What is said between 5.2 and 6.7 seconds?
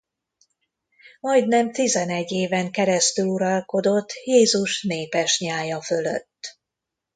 nyája fölött.